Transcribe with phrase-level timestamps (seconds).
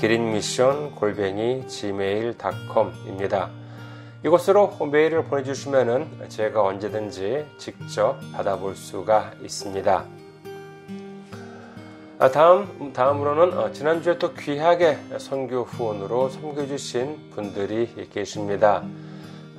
[0.00, 3.50] 기린 미션 골뱅이 gmail.com입니다.
[4.24, 10.04] 이곳으로 메일을 보내주시면 제가 언제든지 직접 받아볼 수가 있습니다.
[12.18, 18.82] 아, 다음, 다음으로는 어, 지난주에 또 귀하게 선교 후원으로 섬겨주신 분들이 계십니다.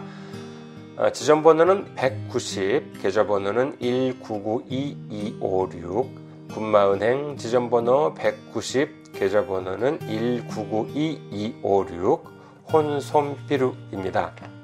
[0.95, 6.07] 어, 지점번호는 190, 계좌번호는 1992256,
[6.53, 12.23] 군마은행 지점번호 190, 계좌번호는 1992256,
[12.71, 14.58] 혼손비루입니다.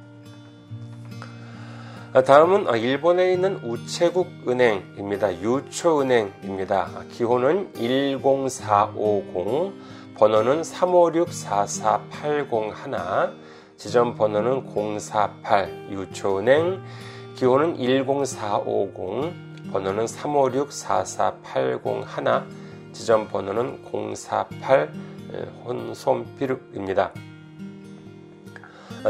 [2.23, 5.41] 다음은 일본에 있는 우체국 은행입니다.
[5.41, 7.03] 유초은행입니다.
[7.11, 9.73] 기호는 10450,
[10.15, 13.33] 번호는 356-44801,
[13.75, 14.63] 지점 번호는
[14.97, 16.81] 048, 유초은행,
[17.35, 19.33] 기호는 10450,
[19.73, 22.45] 번호는 356-44801,
[22.93, 23.81] 지점 번호는
[24.15, 24.89] 048,
[25.65, 27.11] 혼손비루입니다.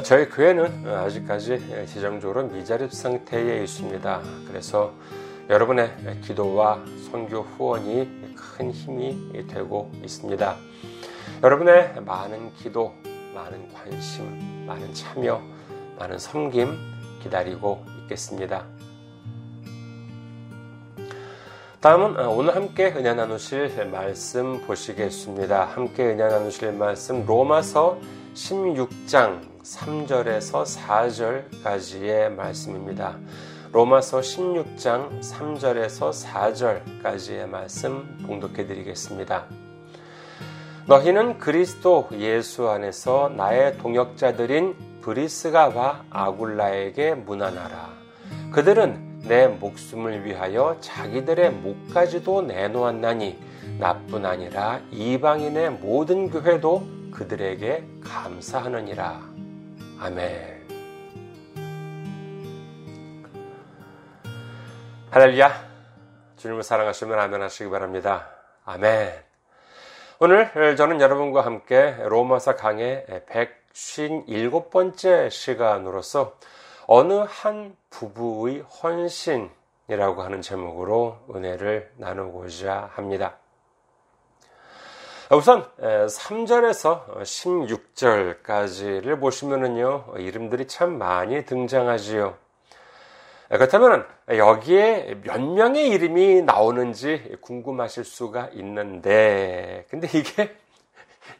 [0.04, 4.22] 저희 교회는 아직까지 재정적으로 미자립 상태에 있습니다.
[4.46, 4.94] 그래서
[5.50, 10.58] 여러분의 기도와 선교 후원이 큰 힘이 되고 있습니다.
[11.42, 12.94] 여러분의 많은 기도,
[13.34, 15.42] 많은 관심, 많은 참여,
[15.98, 16.78] 많은 섬김
[17.24, 18.66] 기다리고 있겠습니다.
[21.80, 25.66] 다음은 오늘 함께 은혜 나누실 말씀 보시겠습니다.
[25.66, 27.98] 함께 은혜 나누실 말씀 로마서
[28.34, 33.18] 16장 3절에서 4절까지의 말씀입니다.
[33.72, 36.14] 로마서 16장 3절에서
[37.02, 39.46] 4절까지의 말씀 봉독해 드리겠습니다.
[40.86, 47.90] 너희는 그리스도 예수 안에서 나의 동역자들인 브리스가와 아굴라에게 문안하라.
[48.52, 53.40] 그들은 내 목숨을 위하여 자기들의 목까지도 내놓았나니
[53.80, 59.35] 나뿐 아니라 이방인의 모든 교회도 그들에게 감사하느니라.
[60.00, 60.66] 아멘.
[65.12, 65.76] 할렐루야.
[66.36, 68.30] 주님을 사랑하시면 아멘 하시기 바랍니다.
[68.66, 69.14] 아멘.
[70.20, 76.38] 오늘 저는 여러분과 함께 로마서 강의 157번째 시간으로서
[76.88, 83.38] 어느 한 부부의 헌신이라고 하는 제목으로 은혜를 나누고자 합니다.
[85.32, 92.36] 우선 3절에서 16절까지를 보시면은요, 이름들이 참 많이 등장하지요.
[93.50, 100.56] 그렇다면 여기에 몇 명의 이름이 나오는지 궁금하실 수가 있는데, 근데 이게,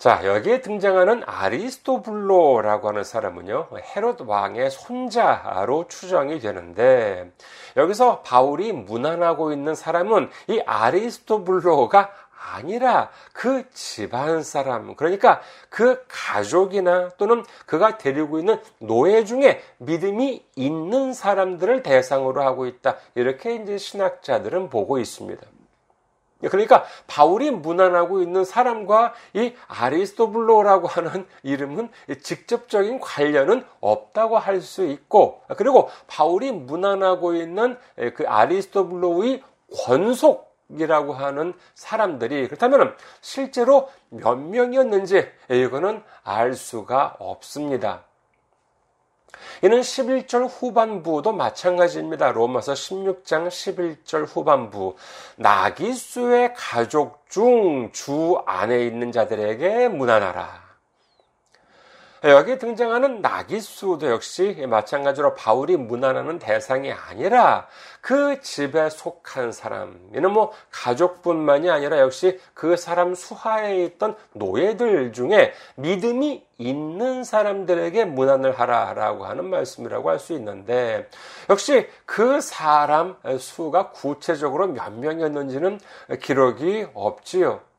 [0.02, 7.30] 자, 여기에 등장하는 아리스토블로라고 하는 사람은요, 헤롯 왕의 손자로 추정이 되는데,
[7.76, 12.10] 여기서 바울이 문안하고 있는 사람은 이 아리스토블로가
[12.54, 21.12] 아니라 그 집안 사람, 그러니까 그 가족이나 또는 그가 데리고 있는 노예 중에 믿음이 있는
[21.12, 22.96] 사람들을 대상으로 하고 있다.
[23.14, 25.40] 이렇게 이제 신학자들은 보고 있습니다.
[26.50, 31.88] 그러니까 바울이 문안하고 있는 사람과 이 아리스토블로라고 하는 이름은
[32.20, 37.78] 직접적인 관련은 없다고 할 수 있고 그리고 바울이 문안하고 있는
[38.14, 39.42] 그 아리스토블로의
[39.84, 48.04] 권속 이라고 하는 사람들이 그렇다면 실제로 몇 명이었는지 이거는 알 수가 없습니다.
[49.62, 52.32] 이는 11절 후반부도 마찬가지입니다.
[52.32, 54.96] 로마서 16장 11절 후반부.
[55.36, 60.61] 나기수의 가족 중 주 안에 있는 자들에게 문안하라.
[62.24, 67.66] 여기 등장하는 나기수도 역시 마찬가지로 바울이 문안하는 대상이 아니라
[68.00, 75.52] 그 집에 속한 사람, 이는 뭐 가족뿐만이 아니라 역시 그 사람 수하에 있던 노예들 중에
[75.74, 81.08] 믿음이 있는 사람들에게 문안을 하라라고 하는 말씀이라고 할 수 있는데
[81.50, 85.80] 역시 그 사람 수가 구체적으로 몇 명이었는지는
[86.20, 87.71] 기록이 없지요.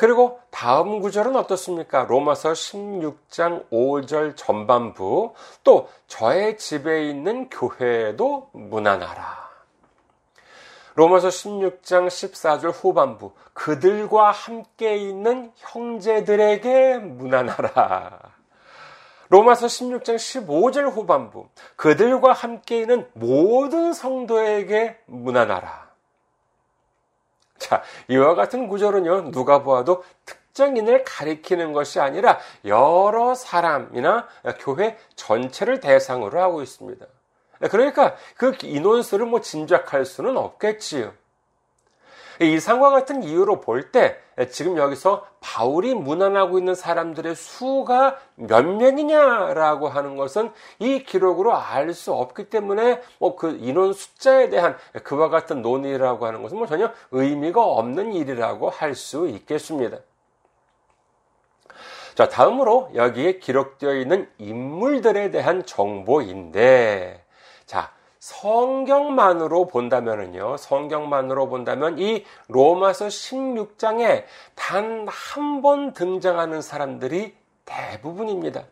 [0.00, 2.04] 그리고 다음 구절은 어떻습니까?
[2.04, 9.44] 로마서 16장 5절 전반부 또 저의 집에 있는 교회에도 문안하라.
[10.96, 18.18] 로마서 16장 14절 후반부 그들과 함께 있는 형제들에게 문안하라.
[19.28, 25.83] 로마서 16장 15절 후반부 그들과 함께 있는 모든 성도에게 문안하라.
[27.64, 34.28] 자, 이와 같은 구절은요, 누가 보아도 특정인을 가리키는 것이 아니라 여러 사람이나
[34.60, 37.06] 교회 전체를 대상으로 하고 있습니다.
[37.70, 41.14] 그러니까 그 인원수를 뭐 짐작할 수는 없겠지요.
[42.40, 50.16] 이상과 같은 이유로 볼 때 지금 여기서 바울이 문안하고 있는 사람들의 수가 몇 명이냐라고 하는
[50.16, 50.50] 것은
[50.80, 56.42] 이 기록으로 알 수 없기 때문에 뭐 그 인원 숫자에 대한 그와 같은 논의라고 하는
[56.42, 59.98] 것은 뭐 전혀 의미가 없는 일이라고 할 수 있겠습니다.
[62.14, 67.24] 자, 다음으로 여기에 기록되어 있는 인물들에 대한 정보인데,
[67.66, 67.90] 자,
[68.24, 77.34] 성경만으로 본다면은요, 성경만으로 본다면 이 로마서 16장에 단 한 번 등장하는 사람들이
[77.66, 78.64] 대부분입니다.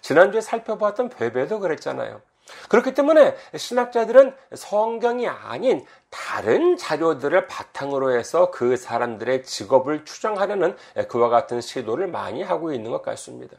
[0.00, 2.22] 지난주에 살펴보았던 베베도 그랬잖아요.
[2.70, 10.74] 그렇기 때문에 신학자들은 성경이 아닌 다른 자료들을 바탕으로 해서 그 사람들의 직업을 추정하려는
[11.08, 13.56] 그와 같은 시도를 많이 하고 있는 것 같습니다.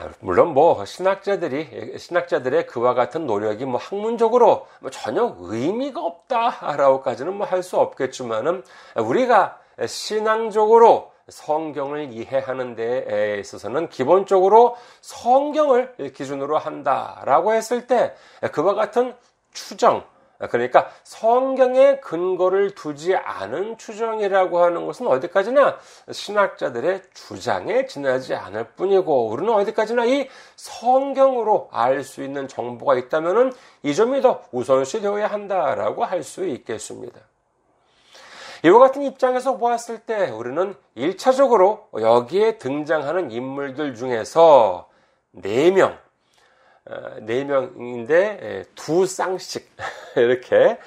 [0.00, 7.46] 아, 물론 뭐 신학자들이 신학자들의 그와 같은 노력이 뭐 학문적으로 뭐 전혀 의미가 없다라고까지는 뭐
[7.46, 8.64] 할 수 없겠지만은
[8.96, 18.14] 우리가 신앙적으로 성경을 이해하는 데 있어서는 기본적으로 성경을 기준으로 한다라고 했을 때
[18.52, 19.14] 그와 같은
[19.52, 20.04] 추정
[20.48, 25.76] 그러니까 성경에 근거를 두지 않은 추정이라고 하는 것은 어디까지나
[26.10, 34.22] 신학자들의 주장에 지나지 않을 뿐이고 우리는 어디까지나 이 성경으로 알 수 있는 정보가 있다면이 점이
[34.22, 37.20] 더 우선시 되어야 한다라고 할 수 있겠습니다.
[38.64, 44.88] 이와 같은 입장에서 보았을 때 우리는 1차적으로 여기에 등장하는 인물들 중에서
[45.34, 46.09] 4명, 어,
[47.20, 49.70] 네 명인데 두 쌍씩
[50.16, 50.78] 이렇게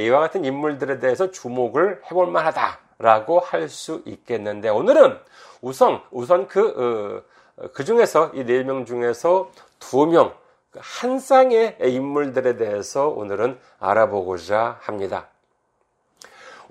[0.00, 2.78] 이와 같은 인물들에 대해서 주목을 해볼 만하다.
[2.98, 5.18] 라고 할 수 있겠는데 오늘은
[5.60, 7.24] 우선 우선 그,
[7.58, 10.32] 어, 그 중에서 이 네 명 중에서 두 명,
[10.78, 15.26] 한 쌍의 인물들에 대해서 오늘은 알아보고자 합니다.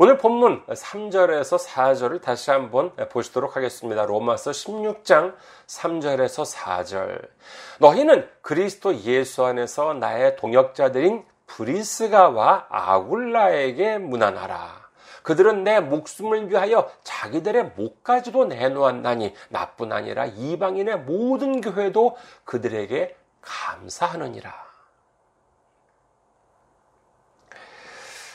[0.03, 4.03] 오늘 본문 3절에서 4절을 다시 한번 보시도록 하겠습니다.
[4.03, 5.35] 로마서 16장
[5.67, 7.29] 3절에서 4절.
[7.77, 14.89] 너희는 그리스도 예수 안에서 나의 동역자들인 브리스가와 아굴라에게 문안하라.
[15.21, 24.51] 그들은 내 목숨을 위하여 자기들의 목까지도 내놓았나니 나뿐 아니라 이방인의 모든 교회도 그들에게 감사하느니라.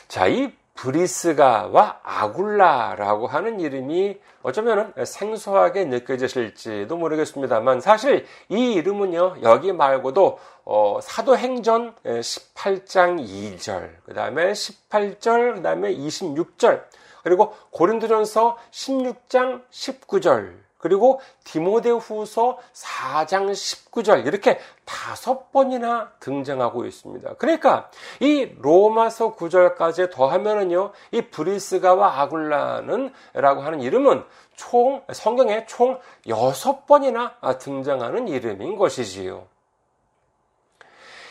[0.07, 10.39] 자, 이 브리스가와 아굴라라고 하는 이름이 어쩌면 생소하게 느껴지실지도 모르겠습니다만 사실 이 이름은요 여기 말고도
[10.63, 16.83] 어, 사도행전 18장 2절 그 다음에 18절 그 다음에 26절
[17.23, 27.35] 그리고 고린도전서 16장 19절 그리고 디모데후서 4장 19절 이렇게 다섯 번이나 등장하고 있습니다.
[27.35, 30.91] 그러니까 이 로마서 9절까지 더하면은요.
[31.11, 34.23] 이 브리스가와 아굴라는라고 하는 이름은
[34.55, 39.47] 총 성경에 총 여섯 번이나 등장하는 이름인 것이지요.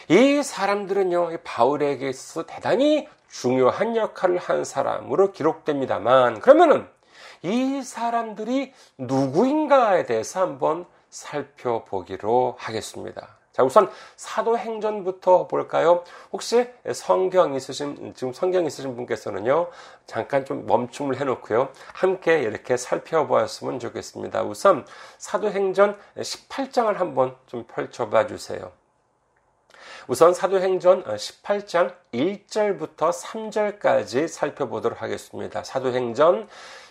[0.09, 6.89] 이 사람들은요, 바울에게 있어서 대단히 중요한 역할을 한 사람으로 기록됩니다만, 그러면은
[7.43, 13.37] 이 사람들이 누구인가에 대해서 한번 살펴보기로 하겠습니다.
[13.53, 16.05] 자, 우선 사도행전부터 볼까요?
[16.31, 19.71] 혹시 성경 있으신, 지금 성경 있으신 분께서는요,
[20.05, 24.43] 잠깐 좀 멈춤을 해놓고요, 함께 이렇게 살펴보았으면 좋겠습니다.
[24.43, 24.85] 우선
[25.17, 28.73] 사도행전 18장을 한번 좀 펼쳐봐 주세요.
[30.07, 35.65] 우선 사도행전 18장 1절부터 3절까지 살펴보도록 하겠습니다.
[35.65, 36.47] 사도행전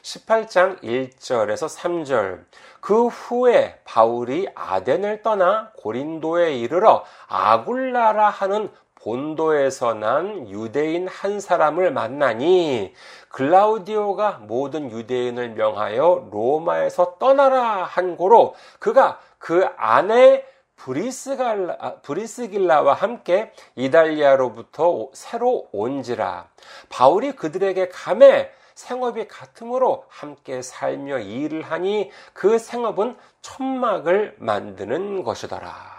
[0.06, 2.46] 18장 1절에서 3절.
[2.80, 8.70] 그 후에 바울이 아덴을 떠나 고린도에 이르러 아굴라라 하는
[9.02, 12.94] 본도에서 난 유대인 한 사람을 만나니
[13.30, 20.46] 글라우디오가 모든 유대인을 명하여 로마에서 떠나라 한 고로 그가 그 안에
[20.76, 26.48] 브리스갈라, 아, 브리스길라와 함께 이달리아로부터 새로 온지라.
[26.90, 35.96] 바울이 그들에게 감해 생업이 같으므로 함께 살며 일을 하니 그 생업은 천막을 만드는 것이더라.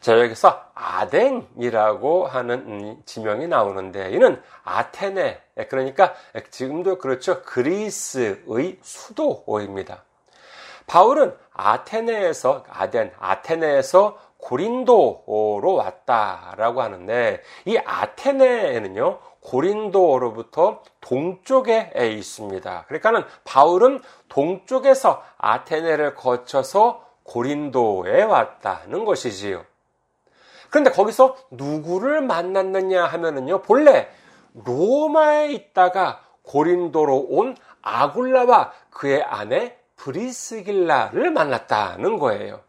[0.00, 6.14] 자, 여기서 아덴이라고 하는 지명이 나오는데, 이는 아테네, 그러니까
[6.50, 7.42] 지금도 그렇죠.
[7.42, 10.04] 그리스의 수도입니다.
[10.86, 22.84] 바울은 아테네에서 아덴 아테네에서 고린도로 왔다라고 하는데 이 아테네에는요 고린도로부터 동쪽에 있습니다.
[22.88, 29.64] 그러니까는 바울은 동쪽에서 아테네를 거쳐서 고린도에 왔다는 것이지요.
[30.70, 34.08] 그런데 거기서 누구를 만났느냐 하면은요 본래
[34.64, 42.60] 로마에 있다가 고린도로 온 아굴라와 그의 아내 브리스길라를 만났다는 거예요.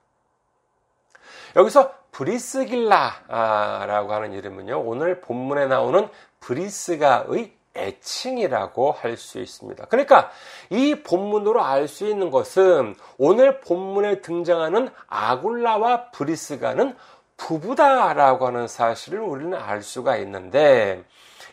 [1.55, 6.09] 여기서 브리스길라라고 하는 이름은요, 오늘 본문에 나오는
[6.39, 9.86] 브리스가의 애칭이라고 할 수 있습니다.
[9.86, 10.31] 그러니까
[10.71, 16.95] 이 본문으로 알 수 있는 것은 오늘 본문에 등장하는 아굴라와 브리스가는
[17.38, 21.03] 부부다라고 하는 사실을 우리는 알 수가 있는데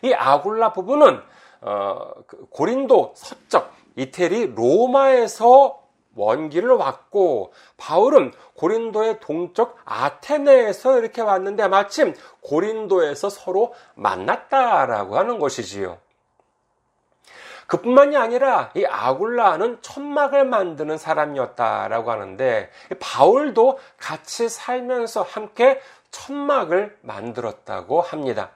[0.01, 1.21] 이 아굴라 부부는
[1.61, 5.84] 어, 그 고린도 서쪽 이태리 로마에서
[6.15, 15.97] 원기를 왔고 바울은 고린도의 동쪽 아테네에서 이렇게 왔는데 마침 고린도에서 서로 만났다라고 하는 것이지요.
[17.67, 22.69] 그뿐만이 아니라 이 아굴라는 천막을 만드는 사람이었다라고 하는데
[22.99, 25.81] 바울도 같이 살면서 함께
[26.11, 28.51] 천막을 만들었다고 합니다.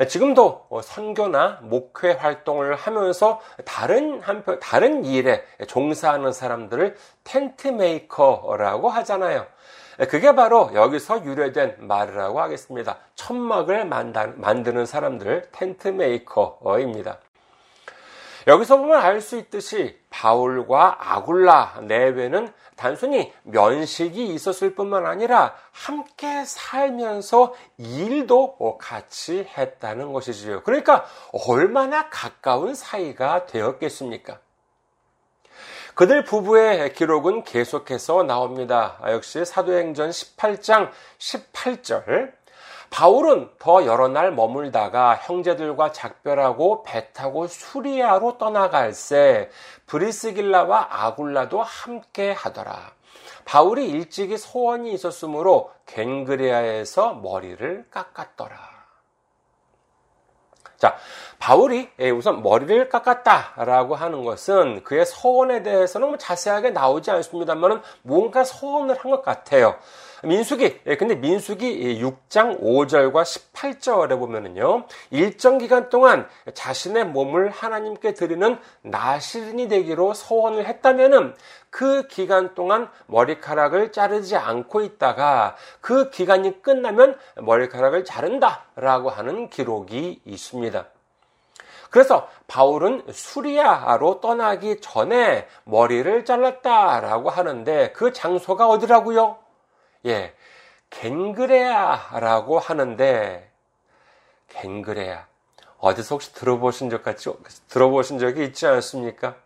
[0.00, 8.88] 네, 지금도 어, 선교나 목회 활동을 하면서 다른 한편 다른 일에 종사하는 사람들을 tent maker라고
[8.88, 9.44] 하잖아요.
[9.98, 12.96] 네, 그게 바로 여기서 유래된 말이라고 하겠습니다.
[13.14, 17.18] 천막을 만드는 사람들 tent maker입니다.
[18.46, 27.54] 여기서 보면 알 수 있듯이 바울과 아굴라 내외는 단순히 면식이 있었을 뿐만 아니라 함께 살면서
[27.76, 30.62] 일도 같이 했다는 것이지요.
[30.62, 31.04] 그러니까
[31.46, 34.38] 얼마나 가까운 사이가 되었겠습니까?
[35.94, 38.98] 그들 부부의 기록은 계속해서 나옵니다.
[39.08, 42.32] 역시 사도행전 18장 18절.
[42.90, 49.50] 바울은 더 여러 날 머물다가 형제들과 작별하고 배 타고 수리아로 떠나갈새
[49.86, 52.92] 브리스길라와 아굴라도 함께 하더라.
[53.44, 58.80] 바울이 일찍이 소원이 있었으므로 갱그레아에서 머리를 깎았더라.
[60.76, 60.96] 자,
[61.38, 68.44] 바울이 예, 우선 머리를 깎았다라고 하는 것은 그의 소원에 대해서는 뭐 자세하게 나오지 않습니다만 뭔가
[68.44, 69.76] 소원을 한 것 같아요.
[70.22, 78.58] 민수기, 예, 근데 민수기 6장 5절과 18절에 보면은요, 일정 기간 동안 자신의 몸을 하나님께 드리는
[78.82, 81.34] 나시린이 되기로 소원을 했다면은
[81.70, 90.86] 그 기간 동안 머리카락을 자르지 않고 있다가 그 기간이 끝나면 머리카락을 자른다라고 하는 기록이 있습니다.
[91.90, 99.49] 그래서 바울은 수리아로 떠나기 전에 머리를 잘랐다라고 하는데 그 장소가 어디라고요?
[100.06, 100.34] 예,
[100.90, 103.50] 갱그레아라고 하는데
[104.48, 105.26] 갱그레아
[105.78, 107.38] 어디서 혹시 들어보신 적 같죠?
[107.68, 109.36] 들어보신 적이 있지 않습니까?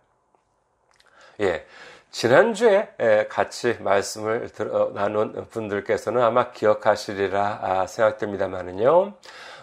[1.40, 1.66] 예.
[2.10, 4.48] 지난주에 같이 말씀을
[4.94, 9.14] 나눈 분들께서는 아마 기억하시리라 아, 생각됩니다만은요.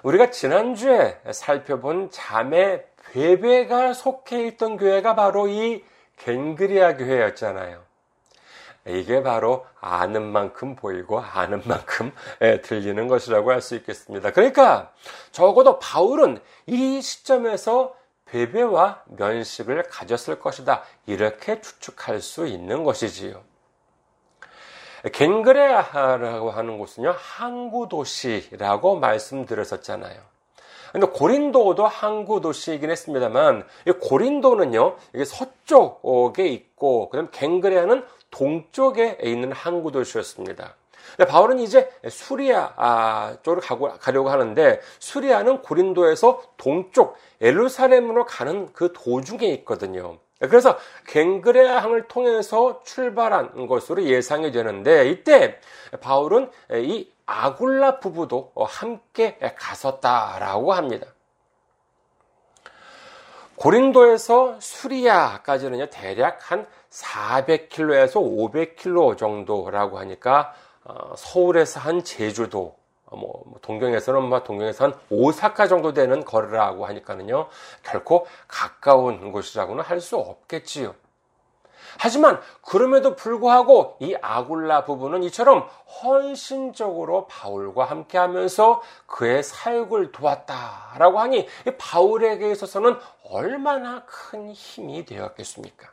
[0.03, 2.83] 우리가 지난주에 살펴본 자매
[3.13, 5.83] 베베가 속해 있던 교회가 바로 이
[6.17, 7.90] 갱그리아 교회였잖아요.
[8.87, 12.11] 이게 바로 아는 만큼 보이고 아는 만큼
[12.41, 14.31] 예, 들리는 것이라고 할 수 있겠습니다.
[14.31, 14.91] 그러니까
[15.31, 17.95] 적어도 바울은 이 시점에서
[18.25, 20.83] 베베와 면식을 가졌을 것이다.
[21.05, 23.43] 이렇게 추측할 수 있는 것이지요.
[25.11, 30.19] 갱그레아라고 하는 곳은요, 항구 도시라고 말씀드렸었잖아요.
[30.91, 33.65] 근데 고린도도 항구 도시이긴 했습니다만,
[34.01, 40.75] 고린도는요, 이게 서쪽에 있고, 그 다음 갱그레아는 동쪽에 있는 항구 도시였습니다.
[41.27, 49.47] 바울은 이제 수리아 아, 쪽으로 가고, 가려고 하는데 수리아는 고린도에서 동쪽 에루살렘으로 가는 그 도중에
[49.47, 50.17] 있거든요.
[50.39, 55.59] 그래서 갱그레아 항을 통해서 출발한 것으로 예상이 되는데 이때
[55.99, 61.07] 바울은 이 아굴라 부부도 함께 갔었다라고 합니다.
[63.55, 72.75] 고린도에서 수리아까지는요, 대략 한 400km에서 500km 정도라고 하니까, 어, 서울에서 한 제주도,
[73.05, 77.47] 어, 뭐, 뭐, 동경에서는 뭐, 동경에서 한 오사카 정도 되는 거리라고 하니까는요,
[77.83, 80.95] 결코 가까운 곳이라고는 할 수 없겠지요.
[81.97, 85.67] 하지만 그럼에도 불구하고 이 아굴라 부부는 이처럼
[86.01, 92.97] 헌신적으로 바울과 함께 하면서 그의 사역을 도왔다라고 하니 바울에게 있어서는
[93.29, 95.89] 얼마나 큰 힘이 되었겠습니까?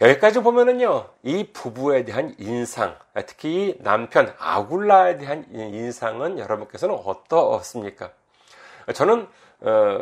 [0.00, 8.10] 여기까지 보면은요, 이 부부에 대한 인상, 특히 남편 아굴라에 대한 인상은 여러분께서는 어떻습니까?
[8.92, 9.26] 저는
[9.60, 9.98] 어,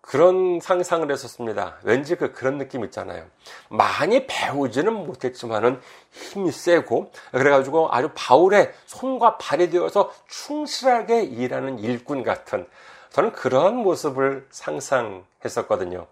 [0.00, 1.78] 그런 상상을 했었습니다.
[1.82, 3.24] 왠지 그 그런 느낌 있잖아요.
[3.68, 5.80] 많이 배우지는 못했지만은
[6.12, 12.66] 힘이 세고 그래가지고 아주 바울의 손과 발이 되어서 충실하게 일하는 일꾼 같은
[13.10, 16.06] 저는 그런 모습을 상상했었거든요.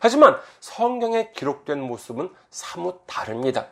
[0.00, 3.66] 하지만 성경에 기록된 모습은 사뭇 다릅니다.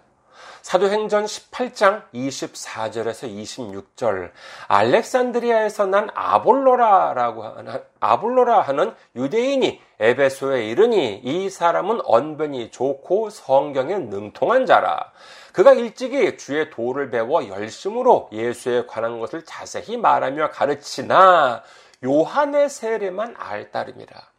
[0.63, 4.31] 사도행전 18장 24절에서 26절
[4.69, 14.67] 알렉산드리아에서 난 아볼로라라고 하는 아볼로라 하는 유대인이 에베소에 이르니 이 사람은 언변이 좋고 성경에 능통한
[14.67, 15.13] 자라
[15.53, 21.63] 그가 일찍이 주의 도를 배워 열심으로 예수에 관한 것을 자세히 말하며 가르치나
[22.03, 24.34] 요한의 세례만 알 따름이라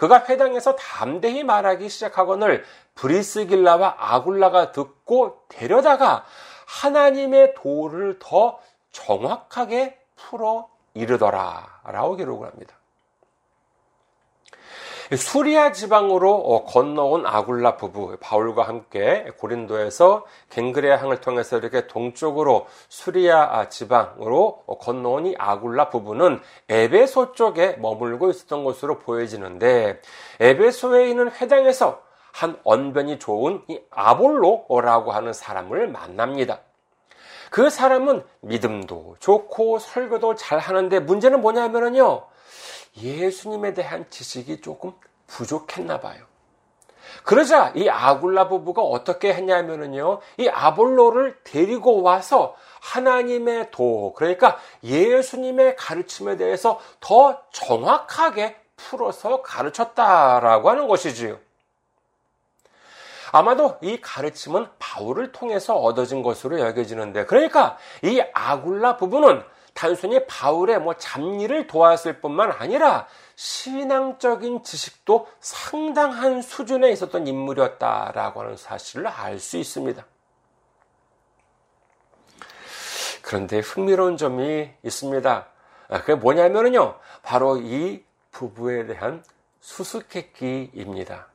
[0.00, 6.24] 그가 회당에서 담대히 말하기 시작하거늘 브리스길라와 아굴라가 듣고 데려다가
[6.66, 8.58] 하나님의 도를 더
[8.92, 11.82] 정확하게 풀어 이르더라.
[11.84, 12.79] 라고 기록을 합니다.
[15.16, 23.68] 수리아 지방으로 어, 건너온 아굴라 부부 바울과 함께 고린도에서 갱그레아 항을 통해서 이렇게 동쪽으로 수리아
[23.68, 30.00] 지방으로 건너온 이 아굴라 부부는 에베소 쪽에 머물고 있었던 것으로 보여지는데
[30.38, 36.60] 에베소에 있는 회당에서 한 언변이 좋은 이 아볼로라고 하는 사람을 만납니다.
[37.50, 42.22] 그 사람은 믿음도 좋고 설교도 잘 하는데 문제는 뭐냐면요.
[42.96, 44.92] 예수님에 대한 지식이 조금
[45.26, 46.24] 부족했나 봐요.
[47.24, 56.36] 그러자 이 아굴라 부부가 어떻게 했냐면은요, 이 아볼로를 데리고 와서 하나님의 도, 그러니까 예수님의 가르침에
[56.36, 61.38] 대해서 더 정확하게 풀어서 가르쳤다라고 하는 것이지요.
[63.32, 69.42] 아마도 이 가르침은 바울을 통해서 얻어진 것으로 여겨지는데, 그러니까 이 아굴라 부부는
[69.80, 79.06] 단순히 바울의 뭐 잡일을 도왔을 뿐만 아니라 신앙적인 지식도 상당한 수준에 있었던 인물이었다라고 하는 사실을
[79.06, 80.04] 알 수 있습니다.
[83.22, 85.46] 그런데 흥미로운 점이 있습니다.
[85.88, 86.98] 아, 그게 뭐냐면요.
[87.22, 89.24] 바로 이 부부에 대한
[89.60, 91.26] 수수께끼입니다.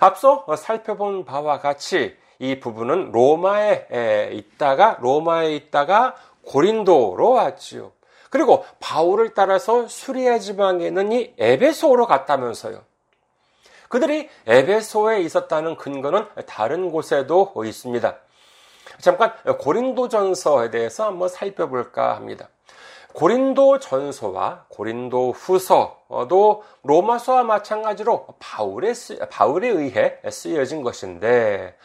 [0.00, 7.92] 앞서 살펴본 바와 같이 이 부부는 로마에 있다가 로마에 있다가 고린도로 왔지요.
[8.30, 12.82] 그리고 바울을 따라서 수리아 지방에 있는 이 에베소로 갔다면서요.
[13.88, 18.16] 그들이 에베소에 있었다는 근거는 다른 곳에도 있습니다.
[19.00, 22.48] 잠깐 고린도전서에 대해서 한번 살펴볼까 합니다.
[23.12, 28.92] 고린도 전서와 고린도 후서도 로마서와 마찬가지로 바울에,
[29.28, 31.76] 바울에 의해 쓰여진 것인데,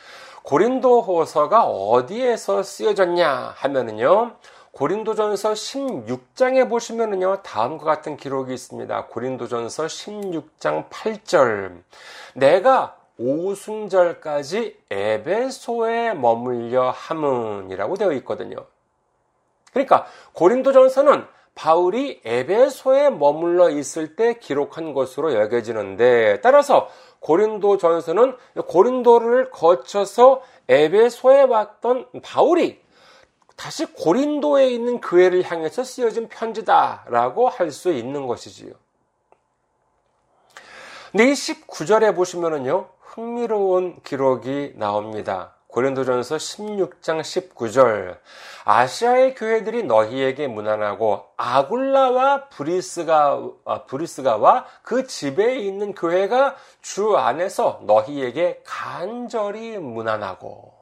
[0.45, 4.35] 고린도 호서가 어디에서 쓰여졌냐 하면은요,
[4.73, 9.05] 고린도전서 16장에 보시면은요, 다음과 같은 기록이 있습니다.
[9.07, 11.81] 고린도전서 16장 8절.
[12.35, 18.67] 내가 오순절까지 에베소에 머물려 함은이라고 되어 있거든요.
[19.73, 26.89] 그러니까 고린도전서는 바울이 에베소에 머물러 있을 때 기록한 것으로 여겨지는데 따라서
[27.25, 32.79] 고린도 전서는 고린도를 거쳐서 에베소에 왔던 바울이
[33.55, 38.73] 다시 고린도에 있는 교회를 향해서 쓰여진 편지다라고 할 수 있는 것이지요.
[41.11, 45.54] 근데 이 19절에 보시면은요, 흥미로운 기록이 나옵니다.
[45.75, 48.17] 고린도전서 16장 19절.
[48.63, 58.61] 아시아의 교회들이 너희에게 무난하고 아굴라와 브리스가 아, 브리스가와 그 집에 있는 교회가 주 안에서 너희에게
[58.63, 60.73] 간절히 무난하고.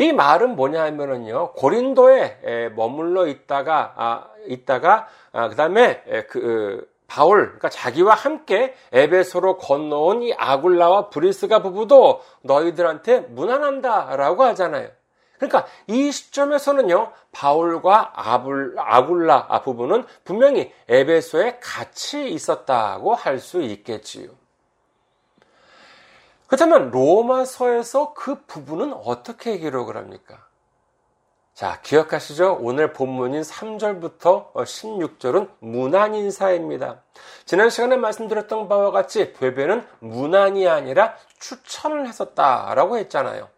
[0.00, 8.14] 이 말은 뭐냐 하면은요 고린도에 머물러 있다가 아, 있다가 아, 그다음에 그 바울, 그러니까 자기와
[8.14, 14.90] 함께 에베소로 건너온 이 아굴라와 브리스가 부부도 너희들한테 무난한다라고 하잖아요.
[15.38, 24.30] 그러니까 이 시점에서는요, 바울과 아불, 아굴라 부부는 분명히 에베소에 같이 있었다고 할 수 있겠지요.
[26.46, 30.47] 그렇다면 로마서에서 그 부부는 어떻게 기록을 합니까?
[31.58, 32.58] 자, 기억하시죠?
[32.60, 37.02] 오늘 본문인 3절부터 16절은 문안인사입니다.
[37.46, 43.48] 지난 시간에 말씀드렸던 바와 같이 베베는 문안이 아니라 추천을 했었다라고 했잖아요.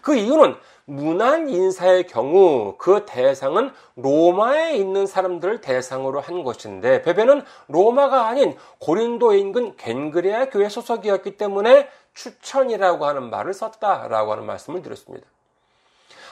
[0.00, 8.28] 그 이유는 문안 인사의 경우 그 대상은 로마에 있는 사람들을 대상으로 한 것인데 베베는 로마가
[8.28, 15.26] 아닌 고린도 인근 겐그레아 교회 소속이었기 때문에 추천이라고 하는 말을 썼다라고 하는 말씀을 드렸습니다.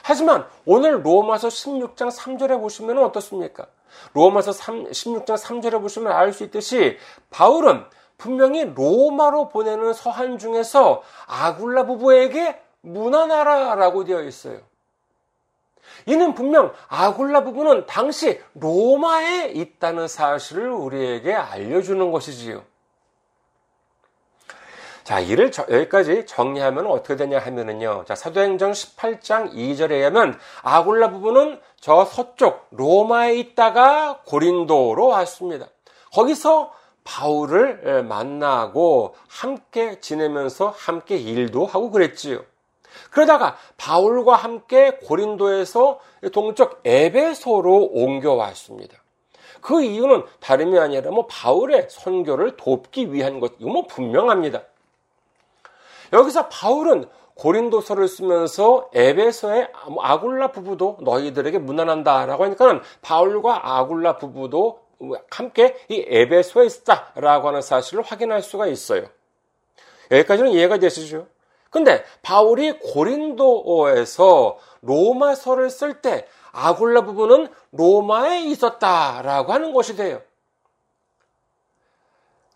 [0.03, 3.67] 하지만 오늘 로마서 16장 3절에 보시면 어떻습니까?
[4.13, 6.97] 로마서 3, 16장 3절에 보시면 알 수 있듯이
[7.29, 7.83] 바울은
[8.17, 14.59] 분명히 로마로 보내는 서한 중에서 아굴라 부부에게 무난하라라고 되어 있어요.
[16.05, 22.63] 이는 분명 아굴라 부부는 당시 로마에 있다는 사실을 우리에게 알려주는 것이지요.
[25.03, 28.05] 자, 이를 저, 여기까지 정리하면 어떻게 되냐 하면은요.
[28.07, 35.67] 자, 사도행전 18장 2절에 의하면 아굴라 부부는 저 서쪽 로마에 있다가 고린도로 왔습니다.
[36.13, 36.71] 거기서
[37.03, 42.43] 바울을 만나고 함께 지내면서 함께 일도 하고 그랬지요.
[43.09, 45.99] 그러다가 바울과 함께 고린도에서
[46.31, 48.97] 동쪽 에베소로 옮겨왔습니다.
[49.61, 54.61] 그 이유는 다름이 아니라 뭐 바울의 선교를 돕기 위한 것, 이거 뭐 분명합니다.
[56.13, 64.81] 여기서 바울은 고린도서를 쓰면서 에베소의 아굴라 부부도 너희들에게 무난한다라고 하니까 바울과 아굴라 부부도
[65.31, 69.05] 함께 이 에베소에 있다라고 하는 사실을 확인할 수가 있어요.
[70.11, 71.27] 여기까지는 이해가 되시죠?
[71.69, 80.21] 근데 바울이 고린도에서 로마서를 쓸 때 아굴라 부부는 로마에 있었다라고 하는 것이 돼요.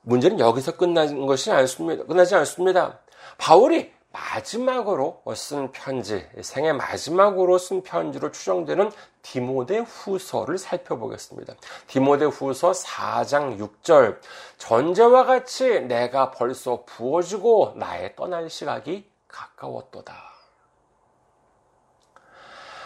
[0.01, 2.03] 문제는 여기서 끝나는 것이 않습니다.
[2.03, 2.99] 끝나지 않습니다.
[3.37, 8.89] 바울이 마지막으로 쓴 편지, 생애 마지막으로 쓴 편지로 추정되는
[9.21, 11.55] 디모데 후서를 살펴보겠습니다.
[11.87, 14.19] 디모데 후서 4장 6절.
[14.57, 20.13] 전제와 같이 내가 벌써 부어지고 나의 떠날 시각이 가까웠도다.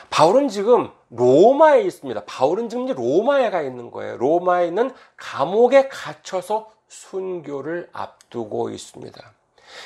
[0.09, 2.23] 바울은 지금 로마에 있습니다.
[2.25, 4.17] 바울은 지금 로마에 가 있는 거예요.
[4.17, 9.38] 로마에 있는 감옥에 갇혀서 순교를 앞두고 있습니다.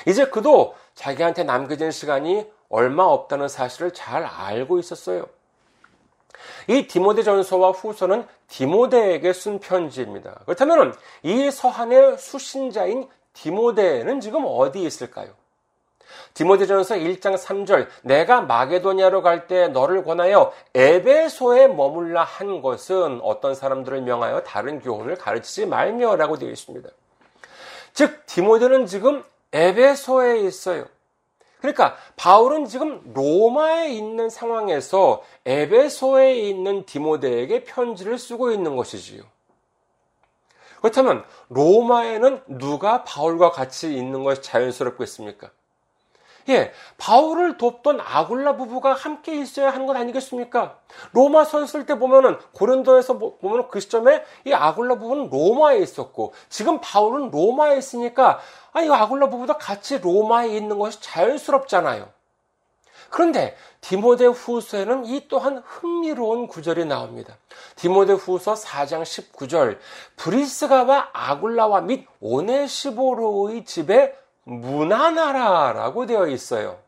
[0.08, 5.28] 이제 그도 자기한테 남겨진 시간이 얼마 없다는 사실을 잘 알고 있었어요.
[6.68, 10.42] 이 디모데 전서와 후서는 디모데에게 쓴 편지입니다.
[10.46, 15.30] 그렇다면 이 서한의 수신자인 디모데는 지금 어디 있을까요?
[16.34, 24.02] 디모데전서 1장 3절 내가 마게도니아로 갈 때 너를 권하여 에베소에 머물라 한 것은 어떤 사람들을
[24.02, 26.90] 명하여 다른 교훈을 가르치지 말며라고 되어 있습니다.
[27.94, 30.86] 즉 디모데는 지금 에베소에 있어요.
[31.60, 39.24] 그러니까 바울은 지금 로마에 있는 상황에서 에베소에 있는 디모데에게 편지를 쓰고 있는 것이지요.
[40.82, 45.50] 그렇다면 로마에는 누가 바울과 같이 있는 것이 자연스럽겠습니까?
[46.50, 50.78] 예, 바울을 돕던 아굴라 부부가 함께 있어야 하는 것 아니겠습니까?
[51.12, 57.32] 로마서 쓸 때 보면은 고린도에서 보면 그 시점에 이 아굴라 부부는 로마에 있었고 지금 바울은
[57.32, 58.40] 로마에 있으니까
[58.74, 62.10] 아, 이 아굴라 부부도 같이 로마에 있는 것이 자연스럽잖아요.
[63.14, 67.38] 그런데 디모데 후서에는 이 또한 흥미로운 구절이 나옵니다.
[67.76, 69.78] 디모데 후서 4장 19절
[70.16, 76.80] 브리스가와 아굴라와 및 오네시보로의 집에 무난하라라고 되어 있어요.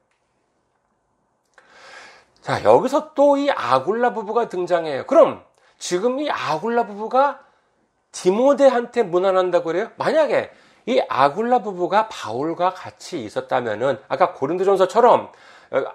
[2.41, 5.06] 자, 여기서 또 이 아굴라 부부가 등장해요.
[5.08, 5.44] 그럼
[5.78, 7.39] 지금 이 아굴라 부부가
[8.12, 9.89] 디모데한테 무난한다고 그래요?
[9.98, 10.52] 만약에
[10.86, 15.32] 이 아굴라 부부가 바울과 같이 있었다면은 아까 고린도전서처럼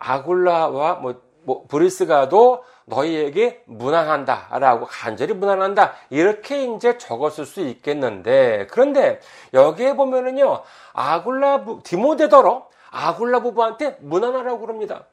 [0.01, 9.21] 아굴라와 뭐, 뭐 브리스가도 너희에게 무난한다 라고 간절히 무난한다 이렇게 이제 적었을 수 있겠는데 그런데
[9.55, 15.07] 여기에 보면은요 아굴라 부, 디모데더러 아굴라 부부한테 무난하라고 그럽니다.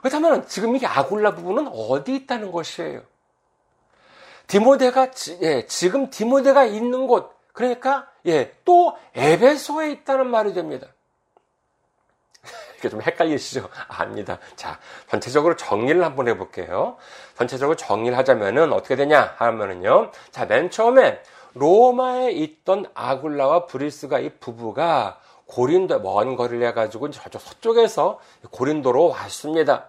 [0.00, 3.02] 그렇다면 지금 이 아굴라 부부는 어디 있다는 것이에요?
[4.46, 5.10] 디모데가
[5.42, 10.86] 예, 지금 디모데가 있는 곳 그러니까 예, 또 에베소에 있다는 말이 됩니다.
[12.78, 13.68] 이게 좀 헷갈리시죠?
[13.88, 14.38] 아닙니다.
[14.56, 14.78] 자,
[15.10, 16.96] 전체적으로 정리를 한번 해볼게요.
[17.36, 20.12] 전체적으로 정리를 하자면은 어떻게 되냐 하면은요.
[20.30, 21.20] 자, 맨 처음에
[21.54, 29.88] 로마에 있던 아굴라와 브리스가 이 부부가 고린도 먼 거리를 해가지고 저쪽 서쪽에서 고린도로 왔습니다.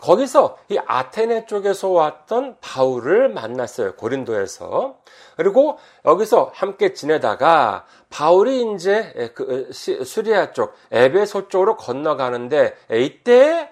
[0.00, 3.96] 거기서 이 아테네 쪽에서 왔던 바울을 만났어요.
[3.96, 4.96] 고린도에서.
[5.36, 13.70] 그리고 여기서 함께 지내다가 바울이 이제 그 수리아 쪽, 에베소 쪽으로 건너가는데 이때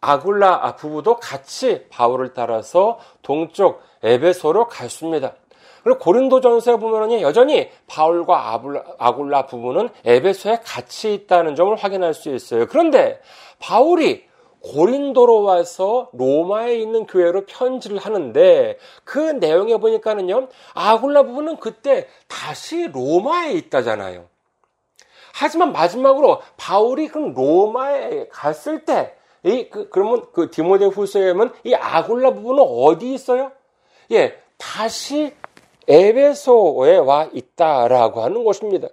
[0.00, 5.34] 아굴라 부부도 같이 바울을 따라서 동쪽 에베소로 갔습니다.
[5.84, 8.60] 그리고 고린도전서에 보면은 여전히 바울과
[8.98, 12.66] 아굴라 부부는 에베소에 같이 있다는 점을 확인할 수 있어요.
[12.66, 13.20] 그런데
[13.60, 14.26] 바울이
[14.60, 23.52] 고린도로 와서 로마에 있는 교회로 편지를 하는데 그 내용에 보니까는요, 아굴라 부부는 그때 다시 로마에
[23.52, 24.26] 있다잖아요.
[25.34, 31.74] 하지만 마지막으로 바울이 그 로마에 갔을 때, 이, 그, 그러면 그 디모데 후서에 보면 이
[31.74, 33.52] 아굴라 부부는 어디 있어요?
[34.10, 35.32] 예, 다시
[35.86, 38.88] 에베소에 와 있다라고 하는 것입니다.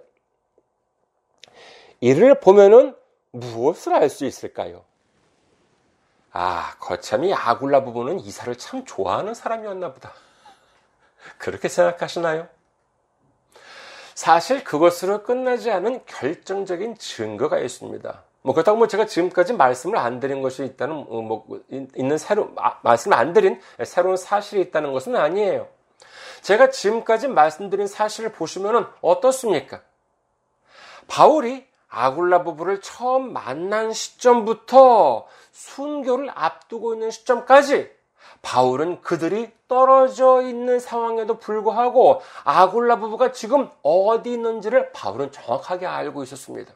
[2.00, 2.94] 이를 보면은
[3.32, 4.85] 무엇을 알 수 있을까요?
[6.38, 10.12] 아, 거참이 아굴라 부부는 이사를 참 좋아하는 사람이었나 보다.
[11.38, 12.46] 그렇게 생각하시나요?
[14.14, 18.22] 사실 그것으로 끝나지 않은 결정적인 증거가 있습니다.
[18.42, 22.80] 뭐 그렇다고 뭐 제가 지금까지 말씀을 안 드린 것이 있다는 어, 뭐 있는 새로 아,
[22.82, 25.68] 말씀을 안 드린 새로운 사실이 있다는 것은 아니에요.
[26.42, 29.80] 제가 지금까지 말씀드린 사실을 보시면은 어떻습니까?
[31.08, 37.90] 바울이 아굴라 부부를 처음 만난 시점부터 순교를 앞두고 있는 시점까지
[38.42, 46.74] 바울은 그들이 떨어져 있는 상황에도 불구하고 아굴라 부부가 지금 어디 있는지를 바울은 정확하게 알고 있었습니다.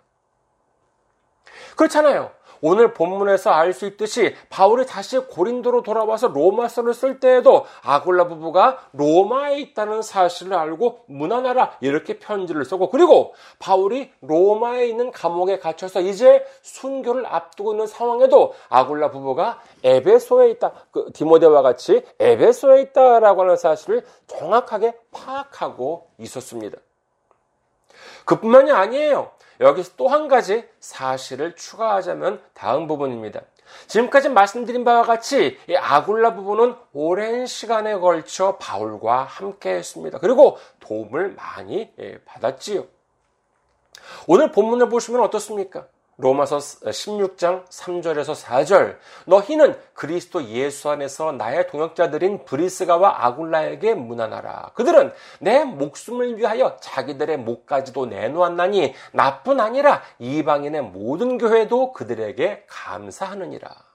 [1.77, 2.33] 그렇잖아요.
[2.62, 9.61] 오늘 본문에서 알 수 있듯이 바울이 다시 고린도로 돌아와서 로마서를 쓸 때에도 아굴라 부부가 로마에
[9.61, 17.27] 있다는 사실을 알고 문안하라 이렇게 편지를 쓰고 그리고 바울이 로마에 있는 감옥에 갇혀서 이제 순교를
[17.27, 24.94] 앞두고 있는 상황에도 아굴라 부부가 에베소에 있다 그 디모데와 같이 에베소에 있다라고 하는 사실을 정확하게
[25.12, 26.79] 파악하고 있었습니다.
[28.25, 29.31] 그뿐만이 아니에요.
[29.61, 33.42] 여기서 또 한 가지 사실을 추가하자면 다음 부분입니다.
[33.87, 40.18] 지금까지 말씀드린 바와 같이 이 아굴라 부부는 오랜 시간에 걸쳐 바울과 함께 했습니다.
[40.18, 42.87] 그리고 도움을 많이 예, 받았지요.
[44.27, 45.87] 오늘 본문을 보시면 어떻습니까?
[46.20, 54.72] 로마서 16장 3절에서 4절 너희는 그리스도 예수 안에서 나의 동역자들인 브리스가와 아굴라에게 문안하라.
[54.74, 63.90] 그들은 내 목숨을 위하여 자기들의 목까지도 내놓았나니 나뿐 아니라 이방인의 모든 교회도 그들에게 감사하느니라.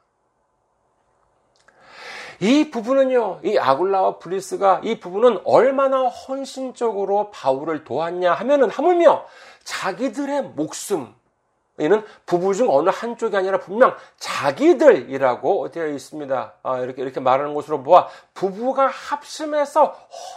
[2.41, 9.25] 이 부분은요, 이 아굴라와 브리스가 이 부분은 얼마나 헌신적으로 바울을 도왔냐 하면은 하물며
[9.63, 11.15] 자기들의 목숨,
[11.77, 16.53] 이는 부부 중 어느 한쪽이 아니라 분명 자기들이라고 되어 있습니다.
[16.63, 19.87] 아, 이렇게 이렇게 말하는 것으로 보아 부부가 합심해서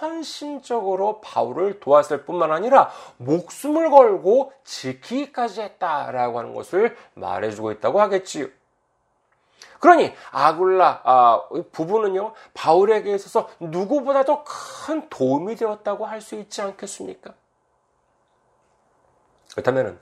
[0.00, 8.46] 헌신적으로 바울을 도왔을 뿐만 아니라 목숨을 걸고 지키기까지 했다라고 하는 것을 말해주고 있다고 하겠지요.
[9.78, 17.32] 그러니 아굴라 아, 부부는요 바울에게 있어서 누구보다도 큰 도움이 되었다고 할 수 있지 않겠습니까?
[19.52, 19.98] 그렇다면은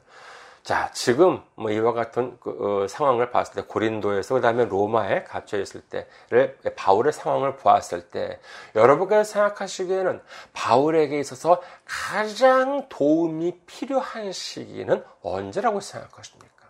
[0.66, 5.80] 자, 지금 뭐 이와 같은 그, 어, 상황을 봤을 때 고린도에서 그다음에 로마에 갇혀 있을
[5.80, 8.40] 때를 바울의 상황을 보았을 때
[8.74, 10.20] 여러분께서 생각하시기에는
[10.54, 16.66] 바울에게 있어서 가장 도움이 필요한 시기는 언제라고 생각하십니까?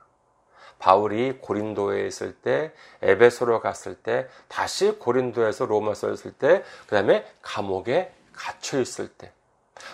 [0.79, 8.13] 바울이 고린도에 있을 때, 에베소로 갔을 때, 다시 고린도에서 로마서 였을 때, 그 다음에 감옥에
[8.35, 9.33] 갇혀 있을 때,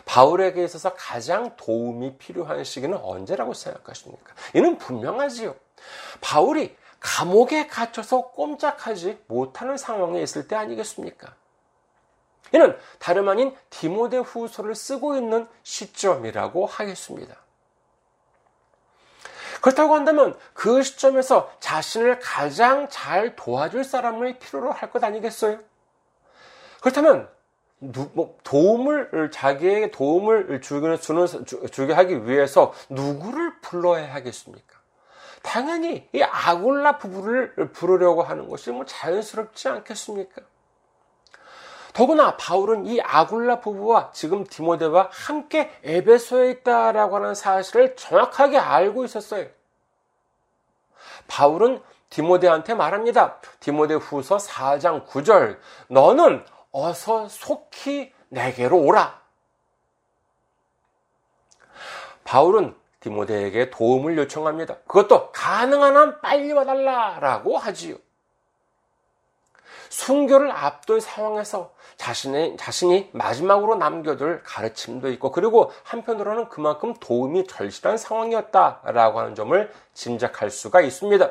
[0.05, 4.35] 바울에게 있어서 가장 도움이 필요한 시기는 언제라고 생각하십니까?
[4.55, 5.55] 이는 분명하지요.
[6.21, 11.35] 바울이 감옥에 갇혀서 꼼짝하지 못하는 상황에 있을 때 아니겠습니까?
[12.55, 17.35] 이는 다름 아닌 디모데 후서를 쓰고 있는 시점이라고 하겠습니다.
[19.63, 25.61] 그렇다고 한다면 그 시점에서 자신을 가장 잘 도와줄 사람을 필요로 할 것 아니겠어요?
[26.81, 27.29] 그렇다면
[28.13, 31.27] 뭐 도움을 자기에게 도움을 주는, 주는
[31.71, 34.79] 주게 하기 위해서 누구를 불러야 하겠습니까?
[35.43, 40.43] 당연히 이 아굴라 부부를 부르려고 하는 것이 뭐 자연스럽지 않겠습니까?
[41.93, 49.47] 더구나 바울은 이 아굴라 부부와 지금 디모데와 함께 에베소에 있다라고 하는 사실을 정확하게 알고 있었어요.
[51.27, 53.39] 바울은 디모데한테 말합니다.
[53.59, 55.59] 디모데 후서 4장 9절.
[55.89, 59.21] 너는 어서 속히 내게로 오라.
[62.25, 64.79] 바울은 디모데에게 도움을 요청합니다.
[64.87, 67.97] 그것도 가능한 한 빨리 와달라라고 하지요.
[69.91, 79.21] 순교를 앞둔 상황에서 자신의, 자신이 마지막으로 남겨둘 가르침도 있고, 그리고 한편으로는 그만큼 도움이 절실한 상황이었다라고
[79.21, 81.31] 하는 점을 짐작할 수가 있습니다.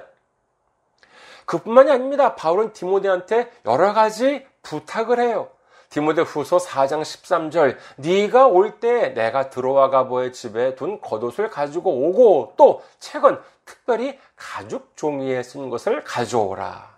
[1.46, 2.36] 그뿐만이 아닙니다.
[2.36, 5.50] 바울은 디모데한테 여러 가지 부탁을 해요.
[5.90, 11.92] 디모데 후서 4장 13절 네가 올 때 내가 들어와 가 보의 집에 둔 겉옷을 가지고
[11.92, 16.92] 오고 또 책은 특별히 가죽 종이에 쓴 것을 가져오라.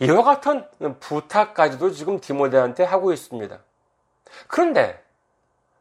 [0.00, 0.66] 이와 같은
[1.00, 3.58] 부탁까지도 지금 디모데한테 하고 있습니다.
[4.48, 5.02] 그런데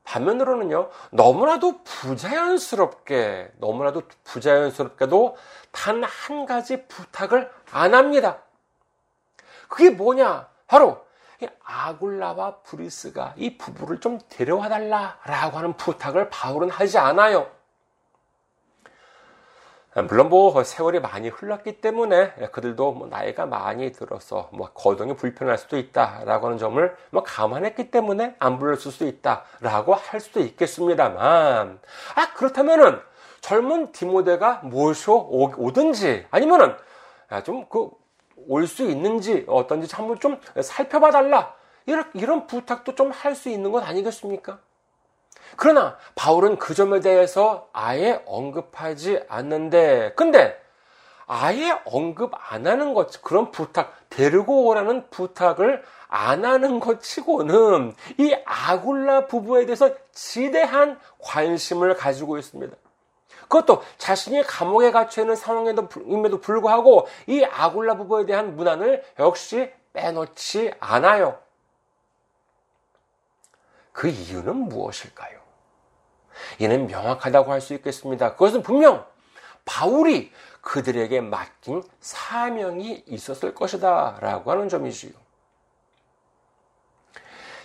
[0.03, 5.35] 반면으로는요, 너무나도 부자연스럽게, 너무나도 부자연스럽게도
[5.71, 8.37] 단 한 가지 부탁을 안 합니다.
[9.67, 10.47] 그게 뭐냐?
[10.67, 11.05] 바로
[11.63, 17.47] 아굴라와 브리스가 이 부부를 좀 데려와 달라라고 하는 부탁을 바울은 하지 않아요.
[20.09, 25.77] 물론 뭐 세월이 많이 흘렀기 때문에 그들도 뭐 나이가 많이 들어서 뭐 거동이 불편할 수도
[25.77, 31.79] 있다라고 하는 점을 뭐 감안했기 때문에 안 불렀을 수도 있다라고 할 수도 있겠습니다만
[32.15, 32.99] 아 그렇다면은
[33.39, 36.75] 젊은 디모데가 모셔 오든지 아니면은
[37.45, 37.91] 좀그
[38.47, 41.53] 올 수 있는지 어떤지 한번 좀 살펴봐 달라.
[41.85, 44.59] 이런, 이런 부탁도 좀 할 수 있는 것 아니겠습니까?
[45.57, 50.59] 그러나 바울은 그 점에 대해서 아예 언급하지 않는데, 근데
[51.27, 58.35] 아예 언급 안 하는 것, 그런 부탁, 데리고 오라는 부탁을 안 하는 것 치고는 이
[58.45, 62.75] 아굴라 부부에 대해서 지대한 관심을 가지고 있습니다.
[63.47, 71.39] 그것도 자신이 감옥에 갇혀 있는 상황에도 불구하고 이 아굴라 부부에 대한 문안을 역시 빼놓지 않아요.
[73.91, 75.39] 그 이유는 무엇일까요?
[76.59, 78.33] 이는 명확하다고 할 수 있겠습니다.
[78.33, 79.05] 그것은 분명
[79.63, 80.31] 바울이
[80.61, 85.13] 그들에게 맡긴 사명이 있었을 것이다 라고 하는 점이지요.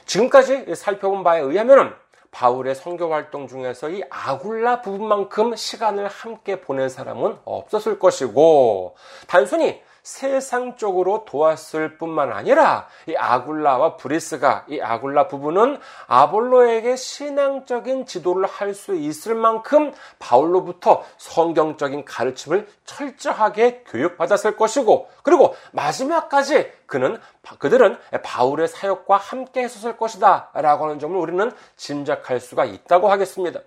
[0.06, 1.96] 지금까지 살펴본 바에 의하면
[2.30, 11.24] 바울의 선교 활동 중에서 이 아굴라 부분만큼 시간을 함께 보낸 사람은 없었을 것이고 단순히 세상적으로
[11.26, 19.34] 도왔을 뿐만 아니라 이 아굴라와 브리스가 이 아굴라 부부는 아볼로에게 신앙적인 지도를 할 수 있을
[19.34, 27.20] 만큼 바울로부터 성경적인 가르침을 철저하게 교육받았을 것이고 그리고 마지막까지 그는
[27.58, 33.60] 그들은 바울의 사역과 함께 했었을 것이다라고 하는 점을 우리는 짐작할 수가 있다고 하겠습니다.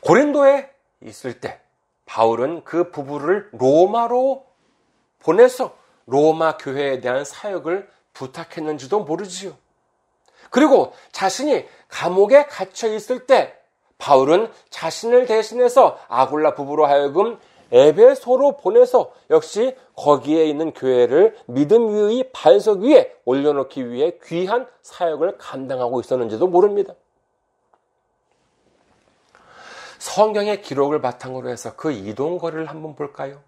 [0.00, 0.70] 고린도에
[1.02, 1.61] 있을 때
[2.12, 4.44] 바울은 그 부부를 로마로
[5.20, 9.56] 보내서 로마 교회에 대한 사역을 부탁했는지도 모르지요.
[10.50, 13.56] 그리고 자신이 감옥에 갇혀 있을 때
[13.96, 17.38] 바울은 자신을 대신해서 아굴라 부부로 하여금
[17.70, 26.00] 에베소로 보내서 역시 거기에 있는 교회를 믿음 위의 반석 위에 올려놓기 위해 귀한 사역을 감당하고
[26.00, 26.92] 있었는지도 모릅니다.
[30.02, 33.40] 성경의 기록을 바탕으로 해서 그 이동 거리를 한번 볼까요?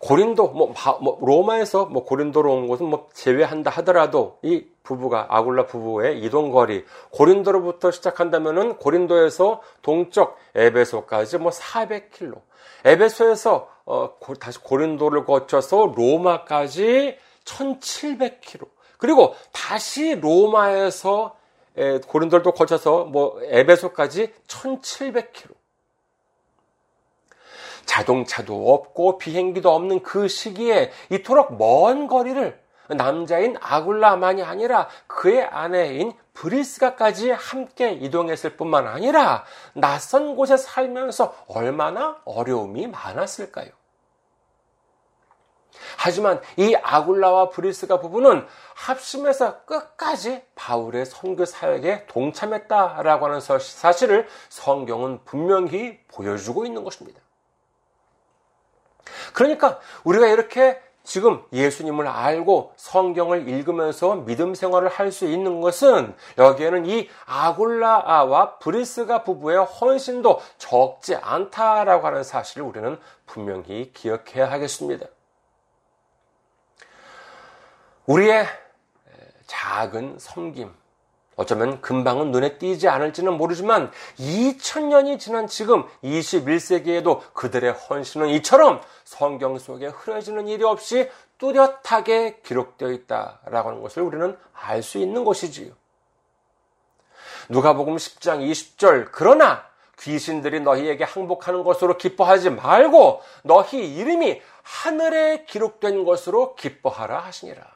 [0.00, 6.20] 고린도 뭐, 뭐 로마에서 뭐 고린도로 온 곳은 뭐 제외한다 하더라도 이 부부가 아굴라 부부의
[6.20, 12.38] 이동 거리 고린도로부터 시작한다면은 고린도에서 동쪽 에베소까지 뭐 400km.
[12.84, 17.16] 에베소에서 어, 고, 다시 고린도를 거쳐서 로마까지
[17.46, 18.68] 1700km.
[18.98, 21.34] 그리고 다시 로마에서
[21.78, 25.61] 에, 고린도를 또 거쳐서 뭐 에베소까지 1700km.
[27.84, 37.30] 자동차도 없고 비행기도 없는 그 시기에 이토록 먼 거리를 남자인 아굴라만이 아니라 그의 아내인 브리스가까지
[37.30, 43.70] 함께 이동했을 뿐만 아니라 낯선 곳에 살면서 얼마나 어려움이 많았을까요?
[45.96, 55.98] 하지만 이 아굴라와 브리스가 부부는 합심해서 끝까지 바울의 선교 사역에 동참했다라고 하는 사실을 성경은 분명히
[56.08, 57.20] 보여주고 있는 것입니다.
[59.32, 66.86] 그러니까 우리가 이렇게 지금 예수님을 알고 성경을 읽으면서 믿음 생활을 할 수 있는 것은 여기에는
[66.86, 75.06] 이 아골라와 브리스가 부부의 헌신도 적지 않다라고 하는 사실을 우리는 분명히 기억해야 하겠습니다.
[78.06, 78.46] 우리의
[79.46, 80.72] 작은 섬김,
[81.42, 89.88] 어쩌면 금방은 눈에 띄지 않을지는 모르지만 2000년이 지난 지금 21세기에도 그들의 헌신은 이처럼 성경 속에
[89.88, 95.72] 흐려지는 일이 없이 뚜렷하게 기록되어 있다라고 하는 것을 우리는 알 수 있는 것이지요.
[97.48, 99.64] 누가복음 10장 20절 그러나
[99.98, 107.71] 귀신들이 너희에게 항복하는 것으로 기뻐하지 말고 너희 이름이 하늘에 기록된 것으로 기뻐하라 하시니라.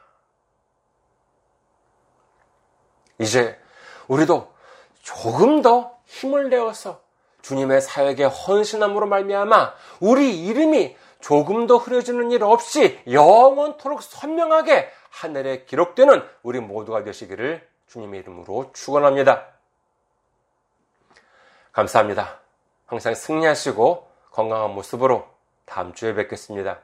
[3.19, 3.59] 이제
[4.07, 4.51] 우리도
[5.01, 7.01] 조금 더 힘을 내어서
[7.41, 16.23] 주님의 사역에 헌신함으로 말미암아 우리 이름이 조금 더 흐려지는 일 없이 영원토록 선명하게 하늘에 기록되는
[16.43, 19.45] 우리 모두가 되시기를 주님의 이름으로 축원합니다.
[21.71, 22.39] 감사합니다.
[22.85, 25.27] 항상 승리하시고 건강한 모습으로
[25.65, 26.79] 다음 주에 뵙겠습니다.